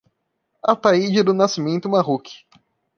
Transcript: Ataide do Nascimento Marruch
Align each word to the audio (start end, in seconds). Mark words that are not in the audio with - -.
Ataide 0.63 1.21
do 1.23 1.31
Nascimento 1.31 1.87
Marruch 1.87 2.47